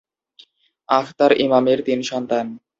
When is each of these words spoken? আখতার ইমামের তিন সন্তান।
আখতার 0.89 1.31
ইমামের 1.37 1.79
তিন 1.87 1.99
সন্তান। 2.11 2.45